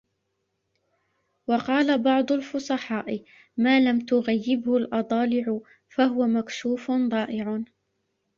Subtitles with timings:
[1.47, 3.23] وَقَالَ بَعْضُ الْفُصَحَاءِ
[3.57, 7.63] مَا لَمْ تُغَيِّبْهُ الْأَضَالِعُ فَهُوَ مَكْشُوفٌ ضَائِعٌ